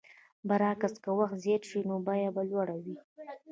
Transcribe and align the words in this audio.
برعکس 0.47 0.93
که 1.03 1.09
وخت 1.19 1.37
زیات 1.43 1.63
شي 1.69 1.79
نو 1.89 1.95
بیه 2.07 2.29
به 2.35 2.41
لوړه 2.49 2.75
وي. 2.83 2.95